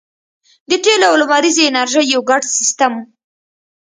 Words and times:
د 0.69 0.71
تیلو 0.83 1.05
او 1.09 1.15
لمریزې 1.21 1.63
انرژۍ 1.69 2.05
یو 2.13 2.21
ګډ 2.29 2.43
سیستم 2.57 2.93